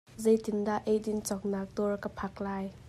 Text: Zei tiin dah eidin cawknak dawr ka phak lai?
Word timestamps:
Zei 0.23 0.37
tiin 0.47 0.63
dah 0.69 0.81
eidin 0.93 1.21
cawknak 1.29 1.69
dawr 1.75 1.93
ka 2.03 2.09
phak 2.17 2.35
lai? 2.45 2.65